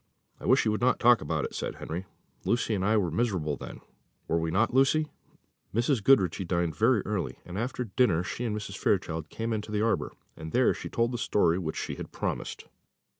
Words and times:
"I 0.39 0.47
wish 0.47 0.65
you 0.65 0.71
would 0.71 0.81
not 0.81 0.99
talk 0.99 1.21
about 1.21 1.45
it," 1.45 1.53
said 1.53 1.75
Henry; 1.75 2.05
"Lucy 2.43 2.73
and 2.73 2.83
I 2.83 2.97
were 2.97 3.11
miserable 3.11 3.55
then; 3.55 3.81
were 4.27 4.49
not 4.49 4.71
we, 4.71 4.75
Lucy?" 4.79 5.11
Mrs. 5.75 6.03
Goodriche 6.03 6.47
dined 6.47 6.75
very 6.75 7.03
early, 7.05 7.37
and 7.45 7.55
after 7.55 7.83
dinner 7.83 8.23
she 8.23 8.43
and 8.43 8.57
Mrs. 8.57 8.79
Fairchild 8.79 9.29
came 9.29 9.53
into 9.53 9.71
the 9.71 9.83
arbour, 9.83 10.11
and 10.35 10.53
there 10.53 10.73
she 10.73 10.89
told 10.89 11.11
the 11.11 11.19
story 11.19 11.59
which 11.59 11.77
she 11.77 11.97
had 11.97 12.11
promised. 12.11 12.65